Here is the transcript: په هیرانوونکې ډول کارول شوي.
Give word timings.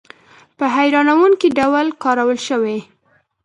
په 0.57 0.65
هیرانوونکې 0.75 1.47
ډول 1.59 1.87
کارول 2.03 2.37
شوي. 2.47 2.79